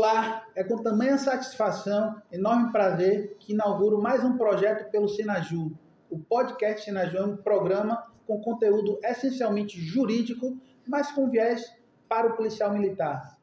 [0.00, 5.76] Olá, é com tamanha satisfação, enorme prazer que inauguro mais um projeto pelo Senaju.
[6.08, 10.56] O podcast Senaju é um programa com conteúdo essencialmente jurídico,
[10.86, 11.64] mas com viés
[12.08, 13.40] para o policial militar.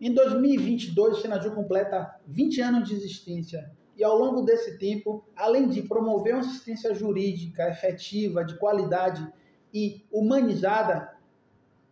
[0.00, 5.68] Em 2022, o Senaju completa 20 anos de existência e ao longo desse tempo, além
[5.68, 9.28] de promover uma assistência jurídica efetiva, de qualidade
[9.74, 11.12] e humanizada,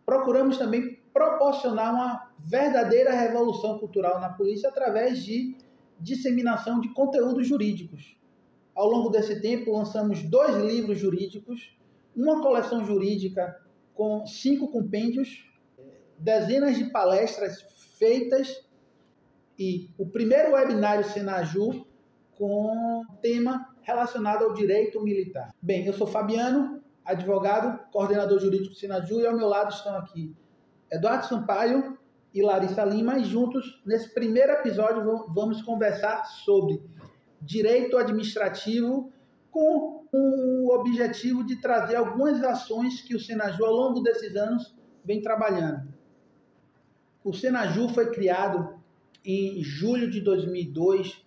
[0.05, 5.55] procuramos também proporcionar uma verdadeira revolução cultural na polícia através de
[5.99, 8.17] disseminação de conteúdos jurídicos.
[8.73, 11.77] Ao longo desse tempo, lançamos dois livros jurídicos,
[12.15, 13.59] uma coleção jurídica
[13.93, 15.45] com cinco compêndios,
[16.17, 17.61] dezenas de palestras
[17.97, 18.63] feitas
[19.59, 21.85] e o primeiro webinário Senaju
[22.37, 25.53] com tema relacionado ao direito militar.
[25.61, 30.35] Bem, eu sou Fabiano, advogado, coordenador jurídico do Senaju e ao meu lado estão aqui
[30.91, 31.97] Eduardo Sampaio
[32.33, 36.81] e Larissa Lima, e juntos, nesse primeiro episódio, vamos conversar sobre
[37.41, 39.11] direito administrativo
[39.49, 45.21] com o objetivo de trazer algumas ações que o Senaju, ao longo desses anos, vem
[45.21, 45.91] trabalhando.
[47.23, 48.79] O Senaju foi criado
[49.23, 51.23] em julho de 2002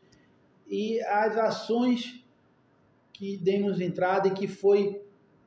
[0.68, 2.24] e as ações
[3.12, 5.02] que demos entrada e que foi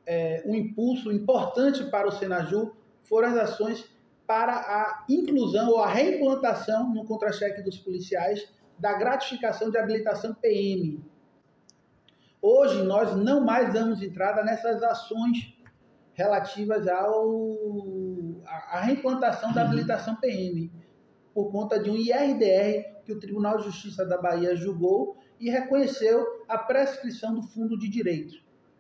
[0.06, 2.72] é, um impulso importante para o Senaju
[3.04, 3.86] foram as ações
[4.28, 8.45] para a inclusão ou a reimplantação no contra-cheque dos policiais
[8.78, 11.02] da gratificação de habilitação PM.
[12.42, 15.58] Hoje nós não mais damos entrada nessas ações
[16.14, 20.72] relativas ao a, reimplantação da habilitação PM
[21.34, 26.25] por conta de um IRDR que o Tribunal de Justiça da Bahia julgou e reconheceu
[26.47, 28.35] a prescrição do fundo de direito.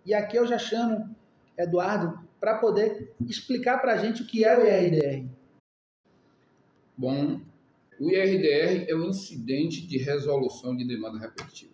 [0.05, 1.15] E aqui eu já chamo
[1.57, 5.36] Eduardo para poder explicar para a gente o que é o IRDR.
[6.97, 7.39] Bom,
[7.99, 11.71] o IRDR é o incidente de resolução de demanda repetitiva.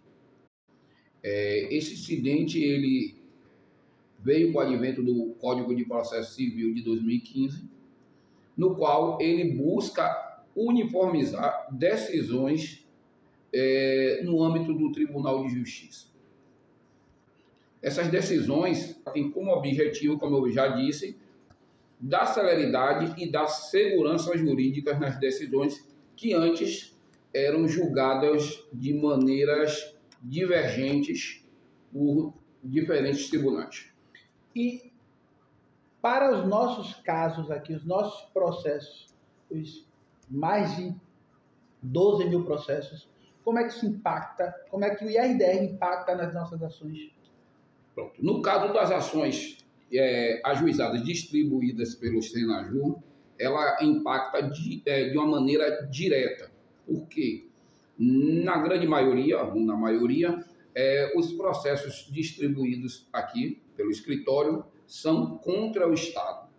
[1.23, 3.15] É, esse incidente ele
[4.19, 7.63] veio com o advento do Código de Processo Civil de 2015,
[8.57, 12.85] no qual ele busca uniformizar decisões
[13.53, 16.07] é, no âmbito do Tribunal de Justiça.
[17.81, 21.17] Essas decisões têm como objetivo, como eu já disse,
[22.03, 25.87] da celeridade e da segurança jurídica nas decisões
[26.17, 26.99] que antes
[27.33, 31.41] eram julgadas de maneiras divergentes
[31.93, 33.89] por diferentes tribunais.
[34.53, 34.91] E
[36.01, 39.07] para os nossos casos aqui, os nossos processos,
[39.49, 39.87] os
[40.29, 40.93] mais de
[41.81, 43.09] 12 mil processos,
[43.45, 47.13] como é que isso impacta, como é que o IRDR impacta nas nossas ações?
[47.95, 48.13] Pronto.
[48.21, 49.62] No caso das ações
[49.93, 52.99] é, ajuizadas distribuídas pelo Senajur,
[53.39, 56.51] ela impacta de, é, de uma maneira direta.
[56.85, 57.47] Por quê?
[57.97, 60.43] Na grande maioria, na maioria,
[60.75, 66.49] é, os processos distribuídos aqui pelo escritório são contra o Estado.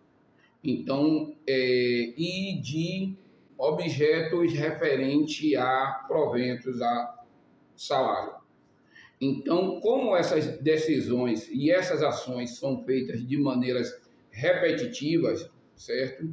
[0.62, 3.16] Então, é, e de
[3.58, 7.24] objetos referentes a proventos, a
[7.76, 8.43] salário.
[9.24, 13.98] Então, como essas decisões e essas ações são feitas de maneiras
[14.30, 16.28] repetitivas, certo?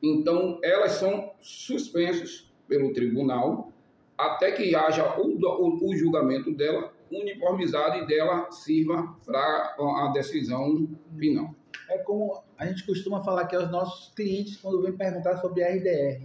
[0.00, 3.72] Então, elas são suspensas pelo tribunal
[4.16, 10.88] até que haja o, o, o julgamento dela uniformizado e dela sirva para a decisão
[11.18, 11.52] final.
[11.90, 16.22] É como a gente costuma falar que aos nossos clientes quando vem perguntar sobre RDR.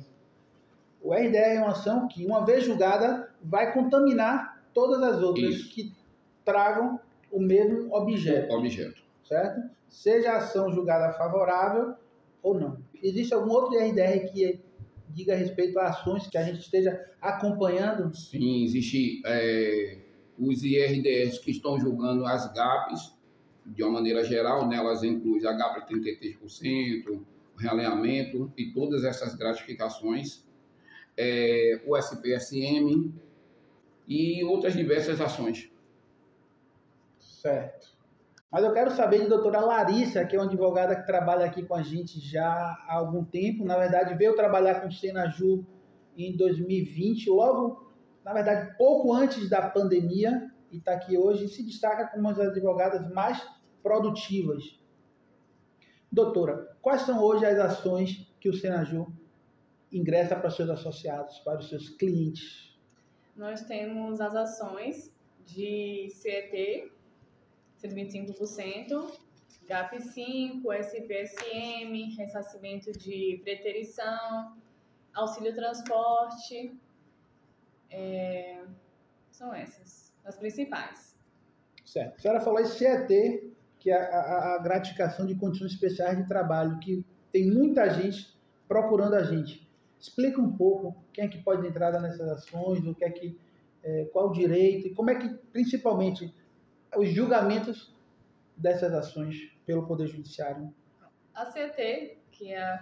[1.02, 5.70] O RDR é uma ação que, uma vez julgada, vai contaminar todas as outras Isso.
[5.70, 5.94] que
[6.44, 7.00] tragam
[7.32, 8.54] o mesmo objeto.
[8.54, 9.02] Objeto.
[9.24, 9.70] Certo?
[9.88, 11.96] Seja a ação julgada favorável
[12.42, 12.78] ou não.
[13.02, 14.60] Existe algum outro IRDR que
[15.10, 18.16] diga a respeito a ações que a gente esteja acompanhando?
[18.16, 20.00] Sim, existe é,
[20.38, 23.14] os IRDRs que estão julgando as GAPs,
[23.66, 27.22] de uma maneira geral, nelas inclui a GAP 33%,
[27.56, 30.44] o realinhamento e todas essas gratificações.
[31.18, 33.14] É, o SPSM,
[34.08, 35.72] e outras diversas ações.
[37.20, 37.92] Certo.
[38.52, 41.74] Mas eu quero saber de doutora Larissa, que é uma advogada que trabalha aqui com
[41.74, 43.64] a gente já há algum tempo.
[43.64, 45.66] Na verdade, veio trabalhar com o Senaju
[46.18, 47.90] em 2020, logo,
[48.26, 52.34] na verdade, pouco antes da pandemia, e está aqui hoje, e se destaca como uma
[52.34, 53.42] das advogadas mais
[53.82, 54.80] produtivas.
[56.12, 59.08] Doutora, quais são hoje as ações que o Senaju
[59.90, 62.71] ingressa para seus associados, para os seus clientes?
[63.36, 65.12] Nós temos as ações
[65.46, 66.92] de CET,
[67.84, 69.20] 125%,
[69.68, 74.56] GAP5, SPSM, ressarcimento de preterição,
[75.14, 76.78] auxílio transporte.
[77.90, 78.64] É,
[79.32, 81.16] são essas, as principais.
[81.86, 82.18] Certo.
[82.18, 86.80] A senhora falou em CET, que é a, a, gratificação de condições especiais de trabalho,
[86.80, 88.38] que tem muita gente
[88.68, 89.68] procurando a gente.
[90.02, 93.40] Explica um pouco quem é que pode entrar nessas ações, o que é que,
[93.84, 96.34] é, qual o direito e como é que, principalmente,
[96.98, 97.94] os julgamentos
[98.58, 100.74] dessas ações pelo Poder Judiciário.
[101.36, 102.80] A CT, que é,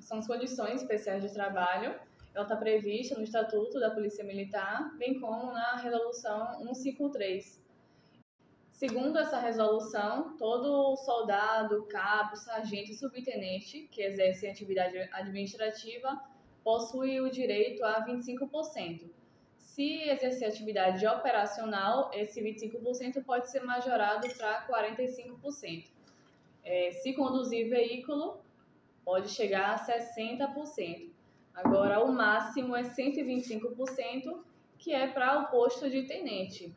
[0.00, 1.94] são as condições especiais de trabalho,
[2.34, 7.60] ela está prevista no Estatuto da Polícia Militar, bem como na Resolução 153,
[8.80, 16.18] Segundo essa resolução, todo soldado, cabo, sargento e subtenente que exerce atividade administrativa
[16.64, 19.10] possui o direito a 25%.
[19.56, 25.86] Se exercer atividade operacional, esse 25% pode ser majorado para 45%.
[26.62, 28.40] É, se conduzir veículo,
[29.04, 31.08] pode chegar a 60%.
[31.54, 34.38] Agora, o máximo é 125%,
[34.78, 36.74] que é para o posto de tenente.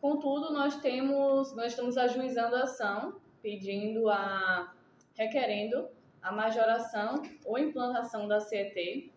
[0.00, 4.72] Contudo, nós temos, nós estamos ajuizando a ação, pedindo a
[5.14, 5.88] requerendo
[6.22, 9.12] a majoração ou implantação da CET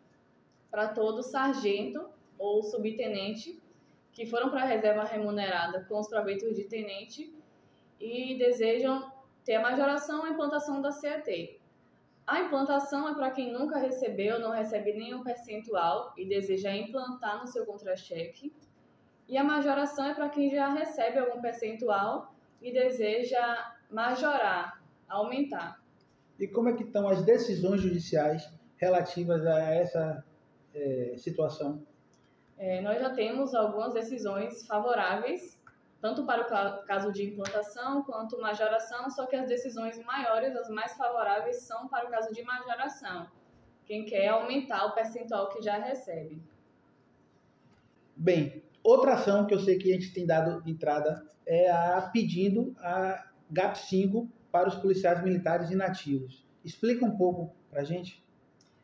[0.70, 3.62] para todo sargento ou subtenente
[4.14, 7.34] que foram para a reserva remunerada com os proveitos de tenente
[8.00, 9.12] e desejam
[9.44, 11.60] ter a majoração ou implantação da CET.
[12.28, 17.48] A implantação é para quem nunca recebeu, não recebe nenhum percentual e deseja implantar no
[17.48, 18.54] seu contra-cheque.
[19.28, 25.81] E a majoração é para quem já recebe algum percentual e deseja majorar, aumentar.
[26.42, 30.26] E como é que estão as decisões judiciais relativas a essa
[30.74, 31.86] é, situação?
[32.58, 35.58] É, nós já temos algumas decisões favoráveis,
[36.02, 40.98] tanto para o caso de implantação quanto majoração, só que as decisões maiores, as mais
[40.98, 43.28] favoráveis, são para o caso de majoração.
[43.86, 46.42] Quem quer aumentar o percentual que já recebe.
[48.16, 52.76] Bem, Outra ação que eu sei que a gente tem dado entrada é a pedindo
[52.80, 56.46] a GAP5 para os policiais militares inativos.
[56.64, 58.24] Explica um pouco para a gente.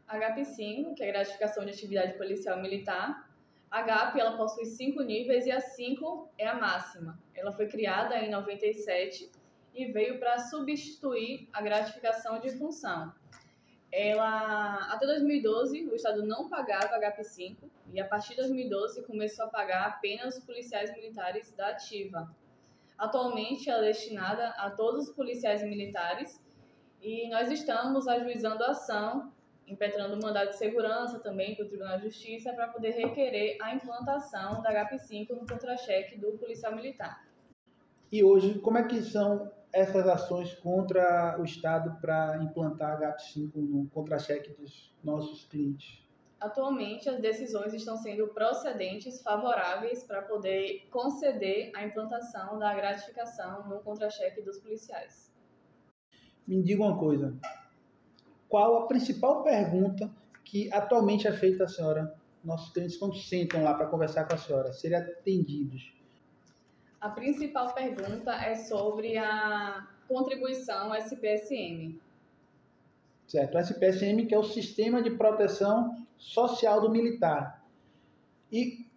[0.08, 3.30] A GAP5, que é a gratificação de atividade policial militar,
[3.70, 7.20] a GAP ela possui cinco níveis e a 5 é a máxima.
[7.36, 9.30] Ela foi criada em 97
[9.76, 13.14] e veio para substituir a gratificação de função
[13.92, 17.56] ela até 2012 o estado não pagava HP5
[17.94, 22.30] e a partir de 2012 começou a pagar apenas os policiais militares da ativa.
[22.98, 26.42] Atualmente é destinada a todos os policiais militares
[27.02, 29.32] e nós estamos ajuizando a ação,
[29.68, 34.62] impetrando mandado de segurança também para o Tribunal de Justiça para poder requerer a implantação
[34.64, 37.28] da HP5 no contra-cheque do policial militar.
[38.12, 43.52] E hoje, como é que são essas ações contra o Estado para implantar a GAP5
[43.56, 46.07] no contra-cheque dos nossos clientes?
[46.40, 53.80] Atualmente, as decisões estão sendo procedentes favoráveis para poder conceder a implantação da gratificação no
[53.80, 55.32] contra-cheque dos policiais.
[56.48, 57.36] Me diga uma coisa:
[58.48, 60.10] qual a principal pergunta
[60.46, 62.16] que atualmente é feita à senhora?
[62.44, 65.98] Nossos clientes, quando sentam lá para conversar com a senhora, serem atendidos
[67.00, 72.00] a principal pergunta é sobre a contribuição SPSM.
[73.28, 77.64] Certo, o SPSM que é o Sistema de Proteção Social do Militar.
[78.52, 78.88] E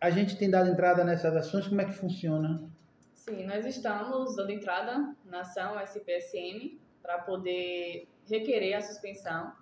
[0.00, 2.68] a gente tem dado entrada nessas ações, como é que funciona?
[3.14, 9.52] Sim, nós estamos dando entrada na ação SPSM para poder requerer a suspensão.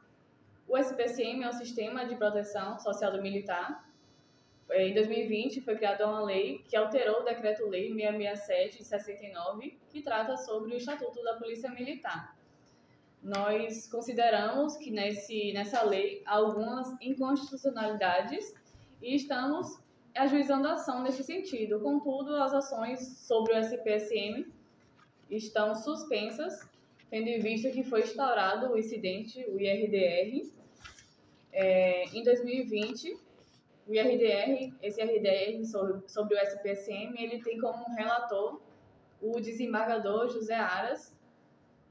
[0.67, 3.85] O SPSM é o Sistema de Proteção Social do Militar,
[4.71, 10.01] é, em 2020 foi criada uma lei que alterou o decreto-lei 667 de 69, que
[10.01, 12.37] trata sobre o Estatuto da Polícia Militar.
[13.23, 18.55] Nós consideramos que nesse, nessa lei há algumas inconstitucionalidades
[19.03, 19.79] e estamos
[20.17, 21.81] ajuizando ação nesse sentido.
[21.81, 24.47] Contudo, as ações sobre o SPSM
[25.31, 26.69] estão suspensas,
[27.11, 30.51] tendo em vista que foi instaurado o incidente, o IRDR,
[31.53, 33.19] é, em 2020
[33.87, 38.61] o IRDR, esse IRDR sobre, sobre o SPSM, ele tem como relator
[39.21, 41.13] o desembargador José Aras.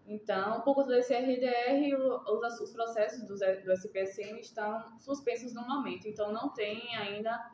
[0.09, 6.07] Então, por conta desse IRDR, os, os processos do, do SPSM estão suspensos no momento.
[6.07, 7.51] Então, não tem ainda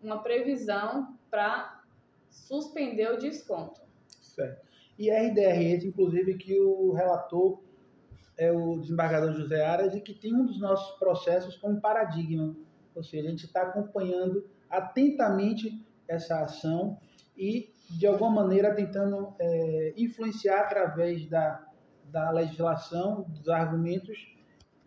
[0.00, 1.82] uma previsão para
[2.30, 3.80] suspender o desconto.
[4.06, 4.64] Certo.
[4.96, 7.60] E RDR, esse, inclusive, que o relator
[8.36, 12.56] é o desembargador José Aras e que tem um dos nossos processos como paradigma
[12.94, 16.98] ou seja, a gente está acompanhando atentamente essa ação
[17.36, 21.66] e, de alguma maneira, tentando é, influenciar através da,
[22.12, 24.30] da legislação, dos argumentos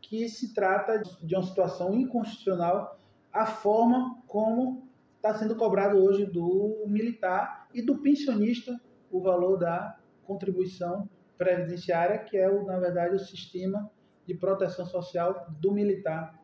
[0.02, 3.00] que se trata de uma situação inconstitucional
[3.34, 8.80] a forma como está sendo cobrado hoje do militar e do pensionista
[9.12, 13.90] o valor da contribuição previdenciária, que é, o, na verdade, o sistema
[14.26, 16.40] de proteção social do militar.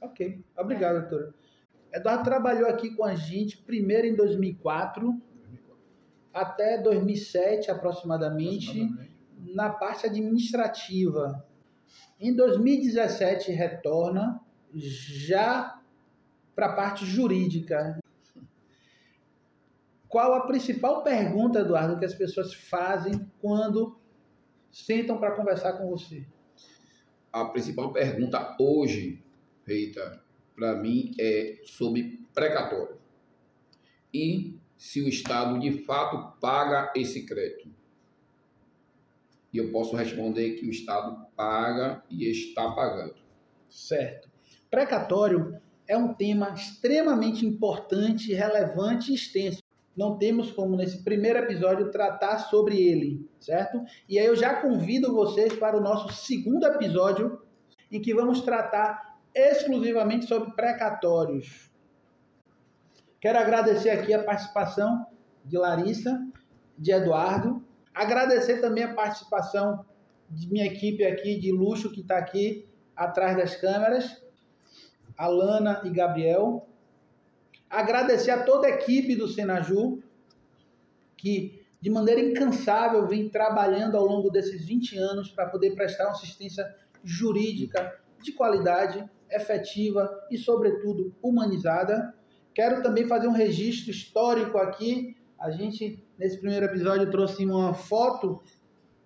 [0.00, 1.00] Ok, obrigado, é.
[1.00, 1.34] doutora.
[1.92, 5.20] Eduardo trabalhou aqui com a gente primeiro em 2004,
[6.32, 9.12] até 2007 aproximadamente, aproximadamente,
[9.42, 11.44] na parte administrativa.
[12.20, 14.40] Em 2017 retorna
[14.74, 15.80] já
[16.54, 17.98] para a parte jurídica.
[20.08, 23.98] Qual a principal pergunta, Eduardo, que as pessoas fazem quando
[24.70, 26.26] sentam para conversar com você?
[27.32, 29.22] A principal pergunta hoje
[29.64, 30.22] feita
[30.54, 32.98] para mim é sobre precatório.
[34.12, 37.70] E se o Estado de fato paga esse crédito.
[39.52, 43.14] E eu posso responder que o Estado paga e está pagando.
[43.68, 44.30] Certo.
[44.70, 49.62] Precatório é um tema extremamente importante, relevante e extenso.
[49.94, 53.82] Não temos como nesse primeiro episódio tratar sobre ele, certo?
[54.08, 57.42] E aí eu já convido vocês para o nosso segundo episódio,
[57.90, 61.70] em que vamos tratar exclusivamente sobre precatórios.
[63.20, 65.06] Quero agradecer aqui a participação
[65.44, 66.26] de Larissa,
[66.78, 67.62] de Eduardo,
[67.94, 69.84] agradecer também a participação
[70.28, 74.22] de minha equipe aqui de luxo que está aqui atrás das câmeras,
[75.16, 76.68] Alana e Gabriel.
[77.68, 80.02] Agradecer a toda a equipe do Senaju,
[81.16, 86.12] que de maneira incansável vem trabalhando ao longo desses 20 anos para poder prestar uma
[86.12, 86.64] assistência
[87.02, 92.14] jurídica de qualidade efetiva e, sobretudo, humanizada.
[92.54, 95.16] Quero também fazer um registro histórico aqui.
[95.42, 98.40] A gente, nesse primeiro episódio, trouxe uma foto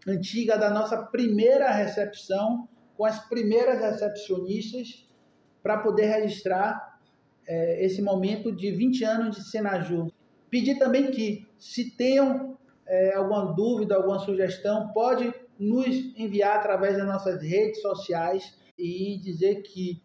[0.06, 5.08] antiga da nossa primeira recepção, com as primeiras recepcionistas,
[5.62, 7.00] para poder registrar
[7.48, 10.12] é, esse momento de 20 anos de Senaju.
[10.50, 15.86] Pedir também que, se tenham é, alguma dúvida, alguma sugestão, pode nos
[16.18, 20.02] enviar através das nossas redes sociais e dizer que